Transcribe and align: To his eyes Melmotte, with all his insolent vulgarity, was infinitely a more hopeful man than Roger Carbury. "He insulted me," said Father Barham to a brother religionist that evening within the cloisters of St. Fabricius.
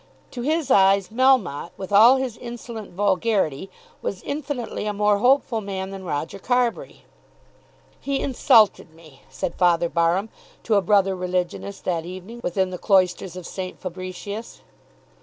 To 0.31 0.41
his 0.41 0.71
eyes 0.71 1.09
Melmotte, 1.09 1.69
with 1.77 1.91
all 1.91 2.15
his 2.15 2.35
insolent 2.35 2.89
vulgarity, 2.91 3.69
was 4.01 4.23
infinitely 4.23 4.87
a 4.87 4.93
more 4.93 5.19
hopeful 5.19 5.61
man 5.61 5.91
than 5.91 6.03
Roger 6.03 6.39
Carbury. 6.39 7.03
"He 7.99 8.19
insulted 8.19 8.95
me," 8.95 9.21
said 9.29 9.53
Father 9.53 9.89
Barham 9.89 10.29
to 10.63 10.73
a 10.73 10.81
brother 10.81 11.15
religionist 11.15 11.85
that 11.85 12.03
evening 12.03 12.39
within 12.43 12.71
the 12.71 12.79
cloisters 12.79 13.35
of 13.35 13.45
St. 13.45 13.79
Fabricius. 13.79 14.61